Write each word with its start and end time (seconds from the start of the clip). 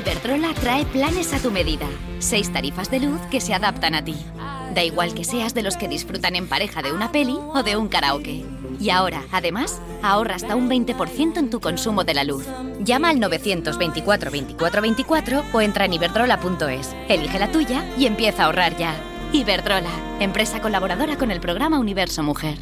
Iberdrola 0.00 0.54
trae 0.54 0.86
planes 0.86 1.34
a 1.34 1.40
tu 1.40 1.50
medida. 1.50 1.86
Seis 2.20 2.50
tarifas 2.50 2.90
de 2.90 3.00
luz 3.00 3.20
que 3.30 3.38
se 3.38 3.52
adaptan 3.52 3.94
a 3.94 4.02
ti. 4.02 4.16
Da 4.74 4.82
igual 4.82 5.12
que 5.12 5.24
seas 5.24 5.52
de 5.52 5.62
los 5.62 5.76
que 5.76 5.88
disfrutan 5.88 6.36
en 6.36 6.48
pareja 6.48 6.80
de 6.80 6.90
una 6.90 7.12
peli 7.12 7.36
o 7.36 7.62
de 7.62 7.76
un 7.76 7.88
karaoke. 7.88 8.42
Y 8.80 8.88
ahora, 8.88 9.24
además, 9.30 9.82
ahorra 10.02 10.36
hasta 10.36 10.56
un 10.56 10.70
20% 10.70 11.36
en 11.36 11.50
tu 11.50 11.60
consumo 11.60 12.02
de 12.04 12.14
la 12.14 12.24
luz. 12.24 12.46
Llama 12.80 13.10
al 13.10 13.20
924 13.20 14.30
24 14.30 14.80
24 14.80 15.42
o 15.52 15.60
entra 15.60 15.84
en 15.84 15.92
iberdrola.es. 15.92 16.96
Elige 17.10 17.38
la 17.38 17.52
tuya 17.52 17.84
y 17.98 18.06
empieza 18.06 18.44
a 18.44 18.46
ahorrar 18.46 18.78
ya. 18.78 18.94
Iberdrola, 19.34 19.90
empresa 20.18 20.62
colaboradora 20.62 21.18
con 21.18 21.30
el 21.30 21.40
programa 21.40 21.78
Universo 21.78 22.22
Mujer. 22.22 22.56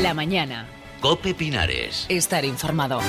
La 0.00 0.14
mañana. 0.14 0.66
Cope 1.00 1.32
Pinares. 1.32 2.06
Estar 2.08 2.44
informado. 2.44 3.00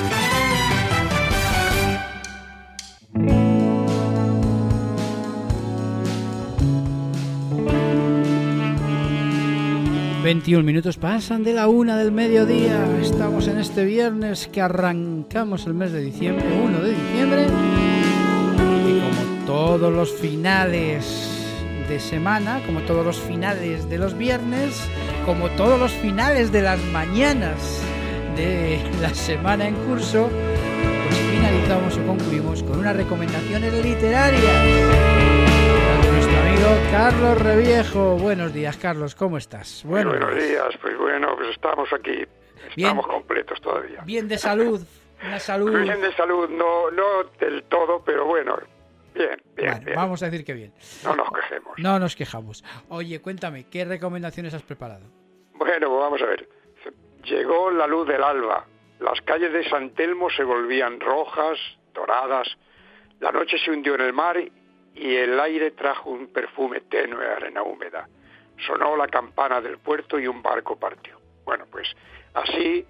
...21 10.22 10.62
minutos 10.62 10.96
pasan 10.98 11.42
de 11.42 11.54
la 11.54 11.66
una 11.66 11.96
del 11.96 12.12
mediodía... 12.12 12.86
...estamos 13.00 13.48
en 13.48 13.58
este 13.58 13.84
viernes 13.84 14.46
que 14.46 14.60
arrancamos 14.60 15.66
el 15.66 15.74
mes 15.74 15.90
de 15.90 16.02
diciembre... 16.02 16.44
...1 16.46 16.80
de 16.82 16.90
diciembre... 16.90 17.46
...y 18.86 19.00
como 19.00 19.46
todos 19.46 19.92
los 19.92 20.12
finales 20.12 21.39
de 21.90 21.98
semana... 21.98 22.62
...como 22.64 22.80
todos 22.82 23.04
los 23.04 23.20
finales 23.20 23.90
de 23.90 23.98
los 23.98 24.16
viernes... 24.16 24.88
...como 25.26 25.50
todos 25.50 25.78
los 25.78 25.92
finales 25.92 26.52
de 26.52 26.62
las 26.62 26.80
mañanas... 26.84 27.82
...de 28.36 28.80
la 29.02 29.12
semana 29.12 29.66
en 29.66 29.74
curso... 29.74 30.30
...pues 30.30 31.18
finalizamos 31.32 31.98
o 31.98 32.06
concluimos 32.06 32.62
con 32.62 32.78
unas 32.78 32.96
recomendaciones 32.96 33.72
literarias... 33.84 34.64
Nuestro 36.12 36.38
amigo 36.38 36.90
Carlos 36.92 37.42
Reviejo. 37.42 38.16
Buenos 38.16 38.54
días, 38.54 38.76
Carlos, 38.76 39.16
¿cómo 39.16 39.36
estás? 39.36 39.82
Buenos, 39.84 40.14
días, 40.34 40.68
pues 40.80 40.96
bueno, 40.96 41.34
pues 41.36 41.50
estamos 41.50 41.88
aquí, 41.92 42.24
estamos 42.76 43.06
completos 43.06 43.60
todavía. 43.60 44.00
Bien 44.04 44.28
de 44.28 44.38
salud, 44.38 44.80
una 45.26 45.40
salud. 45.40 45.72
Bien 45.82 46.00
de 46.00 46.14
salud, 46.14 46.48
no, 46.50 46.90
no 46.92 47.24
del 47.40 47.64
todo, 47.64 48.02
pero 48.04 48.26
bueno, 48.26 48.56
bien, 49.26 49.42
bien, 49.56 49.84
bien. 49.84 49.96
Vamos 49.96 50.22
a 50.22 50.26
decir 50.26 50.44
que 50.44 50.54
bien. 50.54 50.72
No 51.04 51.16
nos 51.16 51.30
quejemos. 51.30 51.78
No 51.78 51.98
nos 51.98 52.16
quejamos. 52.16 52.64
Oye, 52.88 53.20
cuéntame, 53.20 53.64
¿qué 53.70 53.84
recomendaciones 53.84 54.54
has 54.54 54.62
preparado? 54.62 55.06
Bueno, 55.54 55.88
pues 55.88 56.00
vamos 56.00 56.22
a 56.22 56.26
ver. 56.26 56.48
Llegó 57.24 57.70
la 57.70 57.86
luz 57.86 58.08
del 58.08 58.22
alba. 58.22 58.66
Las 58.98 59.20
calles 59.22 59.52
de 59.52 59.68
San 59.68 59.90
Telmo 59.90 60.30
se 60.30 60.42
volvían 60.42 61.00
rojas, 61.00 61.58
doradas. 61.94 62.48
La 63.20 63.30
noche 63.32 63.58
se 63.58 63.70
hundió 63.70 63.94
en 63.94 64.00
el 64.02 64.12
mar 64.12 64.38
y 64.94 65.16
el 65.16 65.38
aire 65.38 65.70
trajo 65.72 66.10
un 66.10 66.28
perfume 66.28 66.80
tenue 66.82 67.26
a 67.26 67.36
arena 67.36 67.62
húmeda. 67.62 68.08
Sonó 68.66 68.96
la 68.96 69.08
campana 69.08 69.60
del 69.60 69.78
puerto 69.78 70.18
y 70.18 70.26
un 70.26 70.42
barco 70.42 70.76
partió. 70.76 71.18
Bueno, 71.44 71.66
pues 71.70 71.88
así 72.34 72.84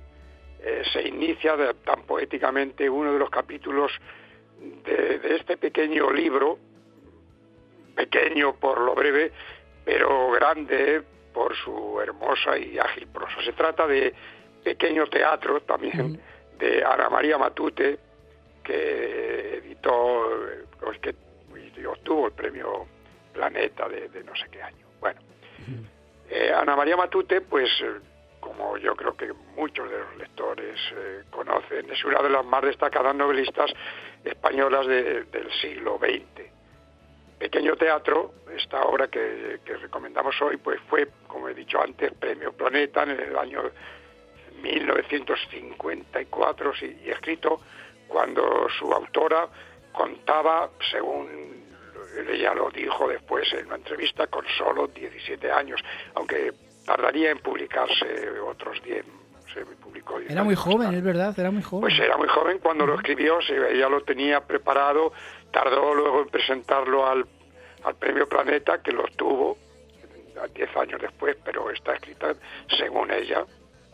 eh, 0.62 0.82
se 0.92 1.08
inicia 1.08 1.56
tan 1.84 2.02
poéticamente 2.02 2.88
uno 2.88 3.12
de 3.12 3.18
los 3.18 3.30
capítulos 3.30 3.92
de, 4.84 5.19
de, 5.19 5.37
este 5.37 5.56
pequeño 5.56 6.10
libro, 6.12 6.59
pequeño 7.94 8.54
por 8.56 8.81
lo 8.81 8.94
breve, 8.94 9.32
pero 9.84 10.31
grande 10.32 11.03
por 11.32 11.54
su 11.56 12.00
hermosa 12.00 12.59
y 12.59 12.78
ágil 12.78 13.06
prosa. 13.09 13.43
Se 13.44 13.53
trata 13.53 13.87
de 13.87 14.12
pequeño 14.62 15.06
teatro 15.06 15.60
también 15.62 16.21
de 16.59 16.84
Ana 16.84 17.09
María 17.09 17.38
Matute, 17.38 17.98
que 18.62 19.56
editó, 19.59 20.28
pues, 20.81 20.98
que 20.98 21.15
y 21.81 21.84
obtuvo 21.87 22.27
el 22.27 22.32
premio 22.32 22.87
Planeta 23.32 23.88
de, 23.88 24.09
de 24.09 24.25
no 24.25 24.34
sé 24.37 24.47
qué 24.50 24.62
año. 24.62 24.87
Bueno, 25.00 25.21
eh, 26.28 26.53
Ana 26.53 26.77
María 26.77 26.97
Matute, 26.97 27.41
pues 27.41 27.71
como 28.41 28.77
yo 28.78 28.97
creo 28.97 29.16
que 29.16 29.32
muchos 29.56 29.88
de 29.91 29.98
los 29.98 30.16
lectores 30.16 30.78
eh, 30.97 31.22
conocen, 31.31 31.91
es 31.91 32.04
una 32.04 32.22
de 32.22 32.31
las 32.31 32.44
más 32.44 32.62
destacadas 32.62 33.15
novelistas 33.15 33.71
españolas 34.25 34.86
de, 34.86 35.25
del 35.25 35.53
siglo 35.60 35.98
XX. 35.98 36.48
Pequeño 37.38 37.76
Teatro, 37.76 38.36
esta 38.54 38.82
obra 38.82 39.08
que, 39.08 39.58
recomendamos 39.81 40.41
hoy, 40.42 40.58
pues 40.58 40.78
fue, 40.91 41.08
como 41.26 41.48
he 41.48 41.54
dicho 41.54 41.81
antes, 41.81 42.12
Premio 42.12 42.53
Planeta 42.53 43.04
en 43.04 43.19
el 43.19 43.34
año 43.36 43.62
1954 44.62 46.75
sí, 46.75 47.00
y 47.03 47.09
escrito 47.09 47.62
cuando 48.06 48.69
su 48.78 48.92
autora 48.92 49.48
contaba, 49.92 50.69
según 50.91 51.64
ella 52.30 52.53
lo 52.53 52.70
dijo 52.70 53.09
después 53.09 53.50
en 53.54 53.69
una 53.69 53.76
entrevista, 53.76 54.26
con 54.26 54.44
solo 54.59 54.88
17 54.88 55.50
años, 55.50 55.82
aunque 56.14 56.53
tardaría 56.84 57.30
en 57.30 57.38
publicarse 57.38 58.38
otros 58.41 58.82
10. 58.82 59.19
Se 59.54 59.64
publicó 59.64 60.18
era 60.28 60.44
muy 60.44 60.54
joven, 60.54 60.94
es 60.94 61.02
verdad, 61.02 61.34
era 61.38 61.50
muy 61.50 61.62
joven. 61.62 61.82
Pues 61.82 61.98
era 61.98 62.16
muy 62.16 62.28
joven 62.28 62.58
cuando 62.58 62.86
lo 62.86 62.94
escribió, 62.94 63.38
ella 63.40 63.88
lo 63.88 64.02
tenía 64.02 64.40
preparado, 64.40 65.12
tardó 65.50 65.94
luego 65.94 66.22
en 66.22 66.28
presentarlo 66.28 67.06
al, 67.06 67.26
al 67.84 67.94
Premio 67.96 68.28
Planeta, 68.28 68.80
que 68.82 68.92
lo 68.92 69.04
tuvo 69.16 69.58
10 70.54 70.76
años 70.76 71.00
después, 71.00 71.36
pero 71.44 71.70
está 71.70 71.94
escrita, 71.94 72.34
según 72.78 73.10
ella, 73.10 73.44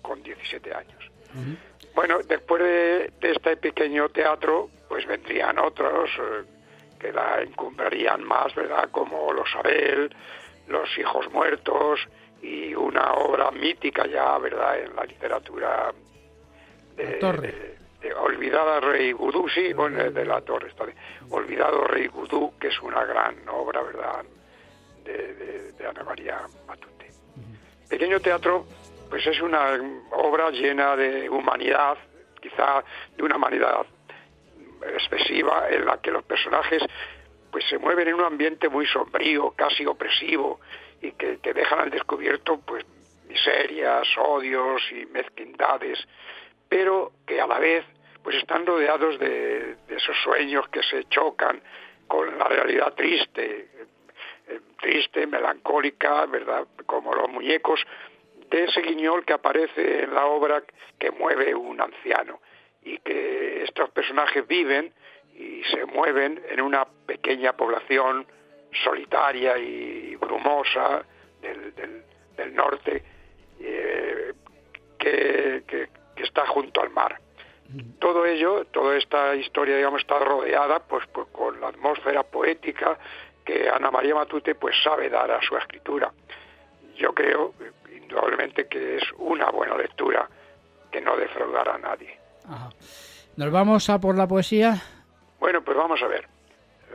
con 0.02 0.22
17 0.22 0.74
años. 0.74 1.10
Uh 1.34 1.38
-huh. 1.38 1.56
Bueno, 1.94 2.18
después 2.26 2.62
de, 2.62 3.12
de, 3.20 3.32
este 3.32 3.56
pequeño 3.56 4.08
teatro, 4.10 4.68
pues 4.88 5.06
vendrían 5.06 5.58
otros 5.58 6.10
eh, 6.18 6.44
que 7.00 7.12
la 7.12 7.40
encumbrarían 7.42 8.22
más, 8.22 8.54
¿verdad? 8.54 8.90
Como 8.90 9.32
Los 9.32 9.48
Abel, 9.56 10.14
Los 10.68 10.96
Hijos 10.98 11.30
Muertos 11.32 12.06
y 12.42 12.74
una 12.74 13.14
obra 13.14 13.50
mítica 13.50 14.06
ya, 14.06 14.38
¿verdad? 14.38 14.78
En 14.80 14.94
la 14.94 15.04
literatura 15.04 15.92
de, 16.96 17.04
la 17.04 17.18
torre. 17.18 17.52
de, 18.00 18.08
de 18.08 18.14
Olvidada 18.14 18.80
Rey 18.80 19.12
Gudú, 19.12 19.48
sí, 19.48 19.72
bueno, 19.72 20.10
de 20.10 20.24
la 20.24 20.40
Torre, 20.40 20.68
está 20.68 20.84
bien. 20.84 20.96
Olvidado 21.30 21.84
Rey 21.84 22.06
Gudú, 22.06 22.54
que 22.58 22.68
es 22.68 22.80
una 22.82 23.04
gran 23.04 23.36
obra, 23.48 23.82
¿verdad? 23.82 24.24
De, 25.04 25.34
de, 25.34 25.72
de 25.72 25.86
Ana 25.86 26.02
María 26.04 26.40
Matute. 26.66 27.10
Uh 27.36 27.40
-huh. 27.40 27.88
Pequeño 27.88 28.20
teatro 28.20 28.66
pues 29.08 29.26
es 29.26 29.40
una 29.40 29.78
obra 30.12 30.50
llena 30.50 30.96
de 30.96 31.28
humanidad, 31.30 31.96
quizá 32.40 32.82
de 33.16 33.22
una 33.22 33.36
humanidad 33.36 33.86
expresiva, 34.94 35.68
en 35.70 35.86
la 35.86 35.98
que 35.98 36.10
los 36.10 36.24
personajes 36.24 36.82
pues 37.50 37.64
se 37.68 37.78
mueven 37.78 38.08
en 38.08 38.14
un 38.14 38.24
ambiente 38.24 38.68
muy 38.68 38.86
sombrío, 38.86 39.52
casi 39.52 39.86
opresivo, 39.86 40.60
y 41.00 41.12
que 41.12 41.36
te 41.38 41.52
dejan 41.52 41.80
al 41.80 41.90
descubierto 41.90 42.60
pues 42.66 42.84
miserias, 43.28 44.06
odios 44.18 44.82
y 44.92 45.06
mezquindades, 45.06 45.98
pero 46.68 47.12
que 47.26 47.40
a 47.40 47.46
la 47.46 47.58
vez 47.58 47.84
pues 48.22 48.36
están 48.36 48.66
rodeados 48.66 49.18
de, 49.18 49.76
de 49.86 49.96
esos 49.96 50.16
sueños 50.24 50.68
que 50.68 50.82
se 50.82 51.04
chocan 51.04 51.60
con 52.06 52.38
la 52.38 52.48
realidad 52.48 52.94
triste, 52.94 53.68
eh, 54.48 54.60
triste, 54.80 55.26
melancólica, 55.26 56.26
¿verdad? 56.26 56.66
Como 56.86 57.14
los 57.14 57.28
muñecos 57.28 57.80
de 58.50 58.64
ese 58.64 58.80
guiñol 58.82 59.24
que 59.24 59.32
aparece 59.32 60.04
en 60.04 60.14
la 60.14 60.26
obra 60.26 60.62
que 60.98 61.10
mueve 61.10 61.54
un 61.54 61.80
anciano 61.80 62.40
y 62.82 62.98
que 62.98 63.64
estos 63.64 63.90
personajes 63.90 64.46
viven 64.46 64.92
y 65.34 65.62
se 65.64 65.84
mueven 65.84 66.40
en 66.48 66.60
una 66.60 66.86
pequeña 67.06 67.54
población 67.54 68.26
solitaria 68.82 69.58
y 69.58 70.16
brumosa 70.16 71.04
del, 71.40 71.74
del, 71.74 72.02
del 72.36 72.54
norte 72.54 73.02
eh, 73.60 74.32
que, 74.98 75.64
que, 75.66 75.88
que, 76.14 76.22
está 76.22 76.46
junto 76.46 76.80
al 76.80 76.90
mar. 76.90 77.20
Todo 77.98 78.24
ello, 78.24 78.64
toda 78.66 78.96
esta 78.96 79.34
historia, 79.34 79.76
digamos, 79.76 80.00
está 80.00 80.20
rodeada 80.20 80.78
pues, 80.80 81.04
pues 81.12 81.26
con 81.32 81.60
la 81.60 81.68
atmósfera 81.68 82.22
poética 82.22 82.96
que 83.44 83.68
Ana 83.68 83.90
María 83.90 84.14
Matute 84.14 84.54
pues 84.54 84.76
sabe 84.84 85.08
dar 85.08 85.30
a 85.30 85.42
su 85.42 85.56
escritura. 85.56 86.12
Yo 86.96 87.12
creo, 87.12 87.54
indudablemente, 87.92 88.68
que 88.68 88.96
es 88.96 89.04
una 89.18 89.50
buena 89.50 89.76
lectura 89.76 90.28
lugar 91.46 91.68
a 91.68 91.78
nadie. 91.78 92.18
¿Nos 93.36 93.50
vamos 93.50 93.88
a 93.90 94.00
por 94.00 94.16
la 94.16 94.26
poesía? 94.26 94.82
Bueno, 95.38 95.62
pues 95.62 95.76
vamos 95.76 96.00
a 96.02 96.06
ver. 96.06 96.26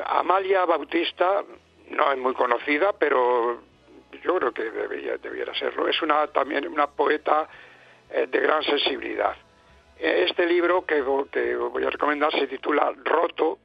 Amalia 0.05 0.65
Bautista 0.65 1.43
no 1.91 2.11
es 2.11 2.17
muy 2.17 2.33
conocida, 2.33 2.93
pero 2.93 3.61
yo 4.23 4.35
creo 4.35 4.53
que 4.53 4.63
debería, 4.63 5.17
debiera 5.17 5.53
serlo. 5.53 5.88
Es 5.88 6.01
una 6.01 6.27
también 6.27 6.67
una 6.67 6.88
poeta 6.88 7.47
eh, 8.09 8.27
de 8.27 8.39
gran 8.39 8.63
sensibilidad. 8.63 9.35
Este 9.97 10.45
libro 10.47 10.83
que, 10.85 11.03
que, 11.31 11.55
voy 11.55 11.83
a 11.83 11.89
recomendar 11.89 12.31
se 12.31 12.47
titula 12.47 12.91
Roto, 13.03 13.59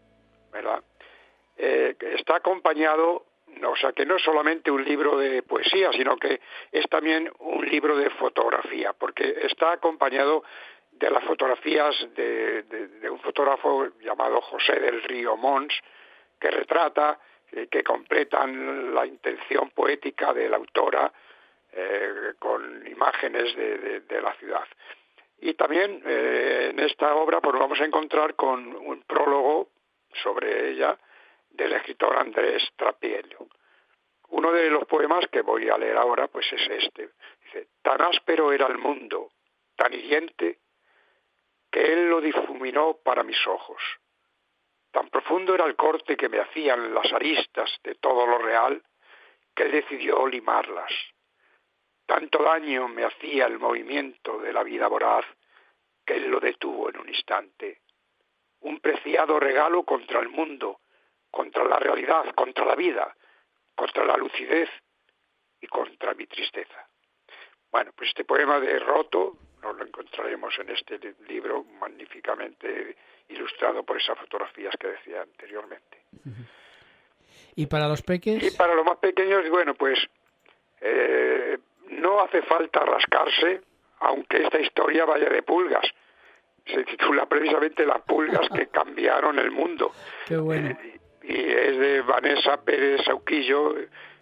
¿verdad? 0.53 0.83
Eh, 1.57 1.97
está 2.19 2.37
acompañado, 2.37 3.25
o 3.65 3.77
sea, 3.77 3.93
que 3.93 4.05
no 4.05 4.17
es 4.17 4.23
solamente 4.23 4.71
un 4.71 4.85
libro 4.85 5.17
de 5.17 5.43
poesía, 5.43 5.91
sino 5.93 6.19
que 6.19 6.41
es 6.71 6.87
también 6.91 7.33
un 7.39 7.65
libro 7.67 7.97
de 7.97 8.11
fotografía, 8.11 8.93
porque 8.93 9.37
está 9.43 9.73
acompañado 9.73 10.45
de 10.93 11.11
las 11.11 11.25
fotografías 11.25 11.95
de, 12.15 13.09
un 13.11 13.21
fotógrafo 13.21 13.87
llamado 14.01 14.41
José 14.43 14.79
del 14.81 15.03
Río 15.03 15.37
Mons, 15.37 15.75
que 16.39 16.51
retrata, 16.51 17.19
que 17.71 17.83
completan 17.83 18.95
la 18.95 19.07
intención 19.07 19.71
poética 19.71 20.33
de 20.33 20.49
la 20.49 20.57
autora 20.57 21.13
eh, 21.73 22.33
con 22.39 22.87
imágenes 22.87 23.55
de, 23.55 24.21
la 24.23 24.33
ciudad. 24.37 24.67
Y 25.39 25.53
también 25.55 26.03
eh, 26.07 26.69
en 26.71 26.81
esta 26.81 27.15
obra 27.15 27.41
pues 27.41 27.55
vamos 27.59 27.79
a 27.81 27.85
encontrar 27.85 28.35
con 28.35 28.75
un 28.75 29.03
prólogo 29.03 29.69
sobre 30.23 30.71
ella 30.71 30.99
del 31.51 31.75
escritor 31.75 32.17
Andrés 32.17 32.67
Trapiello. 32.77 33.49
Uno 34.29 34.53
de 34.53 34.71
los 34.71 34.87
poemas 34.87 35.27
que 35.29 35.43
voy 35.43 35.69
a 35.69 35.77
leer 35.77 35.99
ahora 35.99 36.29
pues 36.29 36.51
es 36.53 36.67
este. 36.69 37.11
Dice, 37.45 37.69
tan 37.83 38.01
áspero 38.01 38.53
era 38.53 38.67
el 38.69 38.79
mundo, 38.79 39.31
tan 39.77 39.93
hiriente, 39.93 40.59
que 41.71 41.93
él 41.93 42.09
lo 42.09 42.21
difuminó 42.21 42.97
para 43.05 43.23
mis 43.23 43.47
ojos. 43.47 43.83
Tan 44.97 45.11
profundo 45.11 45.55
era 45.55 45.67
el 45.67 45.77
corte 45.77 46.17
que 46.17 46.31
me 46.31 46.41
hacían 46.41 46.95
las 46.95 47.13
aristas 47.13 47.71
de 47.85 47.97
todo 47.97 48.27
lo 48.27 48.39
real, 48.39 48.83
que 49.55 49.65
él 49.65 49.73
decidió 49.73 50.27
limarlas. 50.27 50.91
Tanto 52.07 52.43
daño 52.43 52.89
me 52.89 53.05
hacía 53.05 53.45
el 53.45 53.59
movimiento 53.59 54.39
de 54.39 54.55
la 54.55 54.63
vida 54.63 54.89
voraz, 54.89 55.27
que 56.03 56.15
él 56.15 56.31
lo 56.31 56.41
detuvo 56.41 56.89
en 56.89 56.99
un 56.99 57.11
instante. 57.11 57.83
Un 58.61 58.81
preciado 58.81 59.39
regalo 59.39 59.83
contra 59.83 60.19
el 60.21 60.31
mundo, 60.31 60.81
contra 61.31 61.63
la 61.65 61.79
realidad, 61.79 62.35
contra 62.35 62.65
la 62.65 62.75
vida, 62.75 63.15
contra 63.75 64.03
la 64.03 64.17
lucidez 64.17 64.71
y 65.61 65.67
contra 65.67 66.15
mi 66.15 66.27
tristeza. 66.27 66.89
Bueno, 67.71 67.93
pues 67.95 68.09
este 68.09 68.25
poema 68.25 68.59
de 68.61 68.79
Roto 68.79 69.37
lo 69.73 69.85
encontraremos 69.85 70.59
en 70.59 70.71
este 70.71 70.99
libro 71.29 71.65
magníficamente 71.81 72.97
ilustrado 73.29 73.83
por 73.83 74.01
esas 74.01 74.19
fotografías 74.19 74.75
que 74.79 74.89
decía 74.89 75.23
anteriormente. 75.23 75.99
¿Y 77.55 77.67
para 77.67 77.89
los 77.89 78.03
pequeños? 78.03 78.43
Y 78.43 78.57
para 78.57 78.75
los 78.75 78.85
más 78.85 78.99
pequeños, 78.99 79.49
bueno, 79.51 79.75
pues 79.75 79.99
eh, 80.81 81.59
no 81.91 82.21
hace 82.21 82.43
falta 82.43 82.81
rascarse, 82.81 83.63
aunque 84.01 84.43
esta 84.45 84.61
historia 84.61 85.05
vaya 85.05 85.29
de 85.29 85.43
pulgas. 85.43 85.87
Se 86.67 86.85
titula 86.85 87.27
precisamente 87.27 87.87
Las 87.87 88.03
pulgas 88.03 88.49
que 88.51 88.67
cambiaron 88.73 89.39
el 89.39 89.51
mundo. 89.51 89.93
Qué 90.27 90.37
bueno. 90.37 90.71
Eh, 90.71 91.01
y 91.23 91.35
es 91.35 91.79
de 91.79 92.03
Vanessa 92.03 92.63
Pérez 92.63 93.05
Sauquillo, 93.05 93.75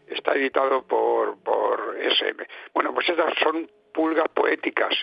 está 0.06 0.34
editado 0.34 0.82
por, 0.86 1.38
por 1.42 1.96
SM. 2.00 2.46
Bueno, 2.72 2.94
pues 2.94 3.08
estas 3.08 3.34
son 3.38 3.68
pulgas 3.94 4.28
poéticas. 4.34 4.94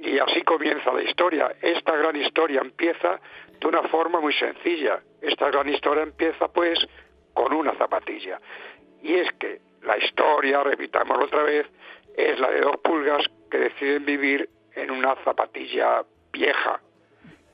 Y 0.00 0.18
así 0.18 0.42
comienza 0.42 0.92
la 0.92 1.02
historia. 1.02 1.54
Esta 1.60 1.94
gran 1.96 2.16
historia 2.16 2.60
empieza 2.60 3.20
de 3.60 3.66
una 3.66 3.82
forma 3.84 4.20
muy 4.20 4.32
sencilla. 4.32 5.00
Esta 5.20 5.50
gran 5.50 5.68
historia 5.68 6.04
empieza 6.04 6.48
pues 6.48 6.78
con 7.34 7.52
una 7.52 7.72
zapatilla. 7.74 8.40
Y 9.02 9.14
es 9.14 9.30
que 9.32 9.60
la 9.82 9.98
historia, 9.98 10.62
repitámoslo 10.62 11.24
otra 11.24 11.42
vez, 11.42 11.66
es 12.16 12.38
la 12.38 12.50
de 12.50 12.60
dos 12.60 12.76
pulgas 12.78 13.24
que 13.50 13.58
deciden 13.58 14.04
vivir 14.04 14.48
en 14.74 14.90
una 14.90 15.14
zapatilla 15.24 16.04
vieja, 16.32 16.80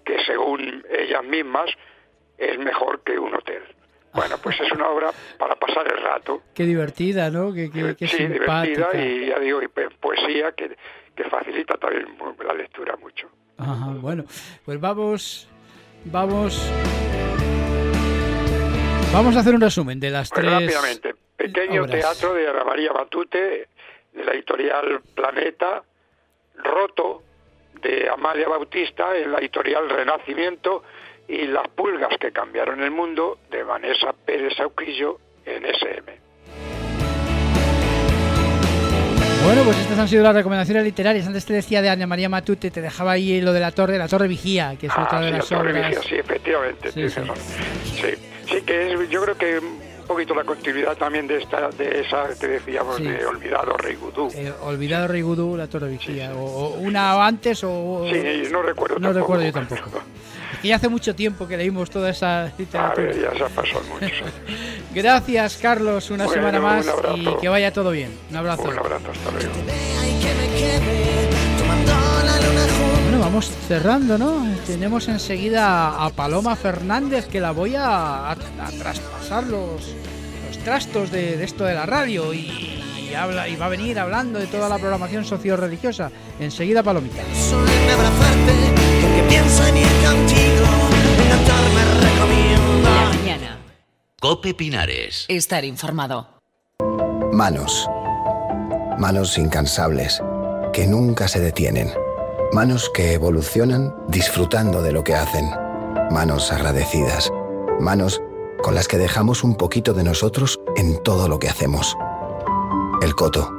que 0.04 0.18
según 0.24 0.84
ellas 0.90 1.24
mismas 1.24 1.70
es 2.36 2.58
mejor 2.58 3.02
que 3.02 3.18
un 3.18 3.34
hotel. 3.34 3.62
Bueno, 4.18 4.38
pues 4.42 4.60
es 4.60 4.72
una 4.72 4.88
obra 4.88 5.10
para 5.38 5.54
pasar 5.56 5.86
el 5.92 6.02
rato. 6.02 6.42
Qué 6.54 6.64
divertida, 6.64 7.30
¿no? 7.30 7.52
Qué, 7.52 7.70
qué, 7.70 8.08
sí, 8.08 8.26
divertida 8.26 8.88
y 8.94 9.26
ya 9.28 9.38
digo, 9.38 9.62
y 9.62 9.68
poesía 9.68 10.52
que, 10.52 10.76
que 11.14 11.24
facilita 11.24 11.74
también 11.76 12.06
la 12.44 12.54
lectura 12.54 12.96
mucho. 12.96 13.28
Ajá, 13.58 13.92
bueno, 14.00 14.24
pues 14.64 14.80
vamos, 14.80 15.48
vamos, 16.04 16.70
vamos 19.12 19.36
a 19.36 19.40
hacer 19.40 19.54
un 19.54 19.60
resumen 19.60 19.98
de 19.98 20.10
las 20.10 20.30
pues 20.30 20.40
tres. 20.40 20.52
Rápidamente, 20.52 21.14
pequeño 21.36 21.86
teatro 21.86 22.34
de 22.34 22.48
Ana 22.48 22.64
María 22.64 22.92
Batute, 22.92 23.68
de 24.12 24.24
la 24.24 24.32
editorial 24.32 25.00
Planeta, 25.14 25.82
Roto 26.56 27.22
de 27.82 28.08
Amalia 28.08 28.48
Bautista 28.48 29.16
en 29.16 29.32
la 29.32 29.38
editorial 29.38 29.88
Renacimiento 29.88 30.82
y 31.28 31.46
Las 31.46 31.68
pulgas 31.68 32.16
que 32.18 32.32
cambiaron 32.32 32.82
el 32.82 32.90
mundo 32.90 33.38
de 33.50 33.62
Vanessa 33.62 34.14
Pérez 34.24 34.56
Sauquillo 34.56 35.18
en 35.44 35.64
SM. 35.64 36.18
Bueno, 39.44 39.62
pues 39.62 39.78
estas 39.78 39.98
han 39.98 40.08
sido 40.08 40.22
las 40.22 40.34
recomendaciones 40.34 40.84
literarias. 40.84 41.26
Antes 41.26 41.46
te 41.46 41.52
decía 41.54 41.80
de 41.80 41.88
Ana 41.88 42.06
María 42.06 42.28
Matute, 42.28 42.70
te 42.70 42.80
dejaba 42.80 43.12
ahí 43.12 43.40
lo 43.40 43.52
de 43.52 43.60
la 43.60 43.72
torre, 43.72 43.96
la 43.96 44.08
torre 44.08 44.28
vigía, 44.28 44.76
que 44.78 44.86
es 44.88 44.92
ah, 44.94 45.04
otra 45.04 45.20
de 45.20 45.30
las 45.30 45.50
la 45.50 45.58
torre 45.58 45.72
Vigía, 45.72 46.02
sí, 46.02 46.14
efectivamente. 46.16 46.92
Sí, 46.92 47.08
sí. 47.08 48.62
que 48.62 48.92
es, 48.92 49.08
yo 49.08 49.22
creo 49.22 49.38
que 49.38 49.58
un 49.58 50.06
poquito 50.06 50.34
la 50.34 50.44
continuidad 50.44 50.96
también 50.96 51.26
de 51.26 51.38
esta, 51.38 51.70
de 51.70 52.00
esa 52.00 52.28
que 52.38 52.46
decíamos 52.46 53.02
de 53.02 53.24
Olvidado 53.24 53.76
Rey 53.76 53.94
Gudú. 53.94 54.30
Eh, 54.34 54.52
olvidado 54.62 55.08
Rey 55.08 55.22
Gudú, 55.22 55.56
la 55.56 55.66
torre 55.66 55.88
vigía, 55.88 56.34
o, 56.34 56.74
una 56.78 57.24
antes 57.24 57.62
o. 57.64 58.06
Sí, 58.10 58.48
no 58.50 58.62
recuerdo. 58.62 58.98
No 58.98 59.12
recuerdo 59.12 59.44
yo 59.44 59.52
tampoco. 59.52 60.02
que 60.60 60.68
ya 60.68 60.76
hace 60.76 60.88
mucho 60.88 61.14
tiempo 61.14 61.46
que 61.46 61.56
leímos 61.56 61.90
toda 61.90 62.10
esa 62.10 62.52
literatura. 62.58 63.12
ya 63.12 63.36
se 63.36 63.44
ha 63.44 63.48
pasado 63.48 63.82
mucho. 63.84 64.24
Gracias, 64.94 65.58
Carlos, 65.58 66.10
una 66.10 66.28
semana 66.28 66.60
más 66.60 66.86
y 67.16 67.26
que 67.40 67.48
vaya 67.48 67.72
todo 67.72 67.90
bien. 67.90 68.10
Un 68.30 68.36
abrazo. 68.36 68.62
Un 68.64 68.78
abrazo, 68.78 69.10
hasta 69.10 69.30
luego. 69.30 69.52
Bueno, 73.02 73.20
vamos 73.20 73.50
cerrando, 73.66 74.18
¿no? 74.18 74.46
Tenemos 74.66 75.08
enseguida 75.08 76.04
a 76.04 76.10
Paloma 76.10 76.56
Fernández 76.56 77.26
que 77.26 77.40
la 77.40 77.52
voy 77.52 77.74
a, 77.76 78.36
traspasar 78.78 79.44
los, 79.44 79.94
los 80.46 80.58
trastos 80.64 81.10
de, 81.10 81.42
esto 81.42 81.64
de 81.64 81.74
la 81.74 81.86
radio 81.86 82.34
y, 82.34 82.74
habla 83.16 83.48
y 83.48 83.56
va 83.56 83.66
a 83.66 83.70
venir 83.70 83.98
hablando 83.98 84.38
de 84.38 84.46
toda 84.46 84.68
la 84.68 84.78
programación 84.78 85.24
socio-religiosa. 85.24 86.10
Enseguida, 86.38 86.82
Palomita 86.82 87.22
Cope 94.28 94.52
Pinares. 94.52 95.24
Estar 95.28 95.64
informado. 95.64 96.28
Manos. 97.32 97.88
Manos 98.98 99.38
incansables, 99.38 100.22
que 100.74 100.86
nunca 100.86 101.28
se 101.28 101.40
detienen. 101.40 101.90
Manos 102.52 102.90
que 102.92 103.14
evolucionan 103.14 103.94
disfrutando 104.06 104.82
de 104.82 104.92
lo 104.92 105.02
que 105.02 105.14
hacen. 105.14 105.48
Manos 106.10 106.52
agradecidas. 106.52 107.30
Manos 107.80 108.20
con 108.62 108.74
las 108.74 108.86
que 108.86 108.98
dejamos 108.98 109.44
un 109.44 109.56
poquito 109.56 109.94
de 109.94 110.04
nosotros 110.04 110.60
en 110.76 111.02
todo 111.02 111.26
lo 111.26 111.38
que 111.38 111.48
hacemos. 111.48 111.96
El 113.00 113.14
Coto. 113.14 113.50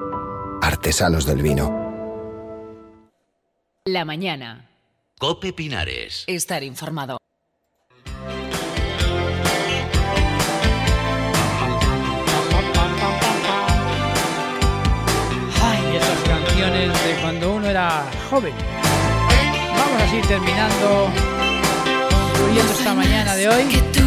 Artesanos 0.62 1.26
del 1.26 1.42
vino. 1.42 1.74
La 3.86 4.06
mañana. 4.06 4.70
Cope 5.18 5.52
Pinares. 5.52 6.26
Estar 6.28 6.64
informado. 6.64 7.19
Joven. 18.30 18.54
Vamos 19.78 20.02
así 20.04 20.22
terminando, 20.28 21.10
concluyendo 22.34 22.74
esta 22.74 22.94
mañana 22.94 23.36
de 23.36 23.50
hoy. 23.50 23.64
Que 23.66 23.82
tú, 23.94 24.06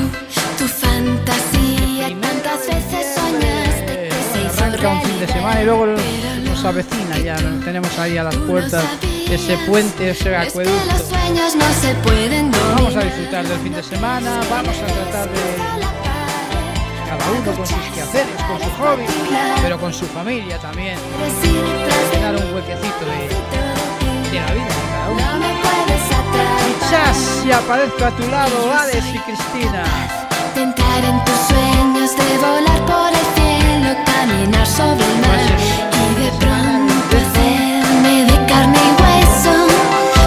tu 0.58 0.66
fantasía, 0.68 2.08
tantas 2.20 2.66
veces 2.66 3.14
soñaste 3.16 4.08
que 4.08 4.50
se 4.50 4.62
Arranca 4.62 4.88
un 4.88 5.02
fin 5.02 5.20
de 5.20 5.26
semana 5.26 5.62
y 5.62 5.64
luego 5.64 5.86
nos 5.86 6.64
avecina 6.64 7.18
ya, 7.18 7.36
tenemos 7.64 7.98
ahí 7.98 8.18
a 8.18 8.24
las 8.24 8.36
puertas 8.36 8.84
ese 9.30 9.56
puente, 9.66 10.10
ese 10.10 10.36
acueducto. 10.36 10.94
Vamos 12.76 12.96
a 12.96 13.00
disfrutar 13.00 13.46
del 13.46 13.58
fin 13.60 13.74
de 13.74 13.82
semana, 13.82 14.40
vamos 14.50 14.76
a 14.76 14.86
tratar 14.86 15.28
de 15.30 16.01
uno 17.42 17.52
con 17.56 17.66
sus 17.66 17.84
quehaceres, 17.94 18.36
con 18.46 18.58
su 18.60 18.70
hobby, 18.78 19.04
pero 19.62 19.78
con 19.78 19.92
su 19.92 20.06
familia 20.06 20.58
también. 20.58 20.96
Llenar 22.12 22.36
un 22.36 22.54
huequecito 22.54 23.04
de, 23.04 23.28
de 24.30 24.40
la 24.40 24.52
vida 24.52 24.64
de 24.64 24.70
cada 24.90 25.10
uno. 25.10 25.22
si 27.42 27.52
aparezco 27.52 28.04
a 28.04 28.10
tu 28.10 28.28
lado, 28.28 28.72
Alex 28.72 29.06
y 29.14 29.18
Cristina. 29.18 29.84
De 30.54 30.62
entrar 30.62 31.04
en 31.04 31.24
tus 31.24 31.34
sueños, 31.48 32.16
de 32.16 32.38
volar 32.38 32.80
por 32.86 33.10
el 33.10 33.26
cielo, 33.34 33.96
caminar 34.04 34.66
sobre 34.66 35.04
el 35.04 35.18
mar 35.20 35.40
y 35.92 36.22
de 36.22 36.30
pronto 36.38 37.16
hacerme 37.16 38.24
de 38.26 38.46
carne 38.46 38.78
y 38.78 39.02
hueso 39.02 39.54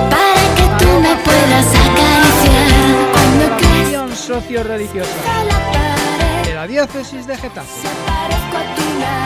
para 0.10 0.44
que 0.56 0.84
tú 0.84 0.90
me 1.00 1.16
puedas 1.18 1.68
acariciar 1.68 2.72
cuando 3.14 3.58
crees 3.58 3.88
Unión 3.88 4.16
socio-religiosa 4.16 5.35
diócesis 6.88 7.26
de 7.26 7.36
Getafe. 7.36 9.25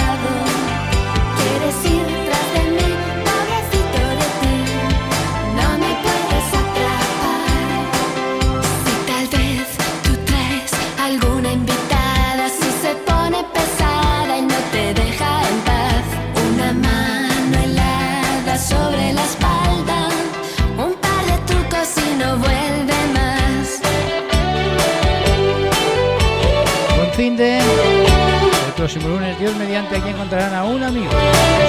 Próximo 28.89 29.13
lunes, 29.13 29.38
Dios 29.38 29.55
mediante, 29.55 29.98
aquí 29.98 30.10
encontrarán 30.10 30.51
a 30.55 30.63
un 30.63 30.81
amigo, 30.81 31.12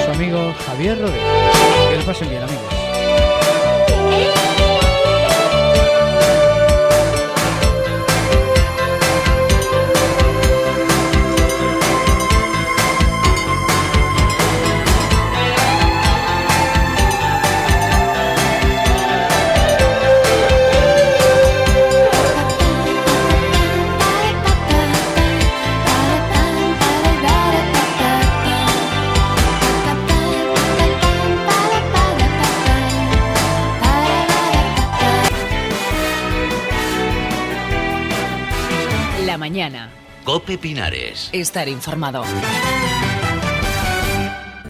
su 0.05 0.11
amigo 0.11 0.55
Javier 0.65 0.99
Rodríguez. 0.99 1.23
Que 1.91 1.97
lo 1.97 2.03
pasen 2.03 2.29
bien, 2.29 2.41
amigos. 2.41 2.63
Pinares. 40.57 41.29
Estar 41.33 41.67
informado. 41.67 42.23